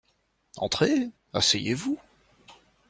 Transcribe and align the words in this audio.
Entrez, 0.57 1.11
asseyez-vous. 1.31 1.99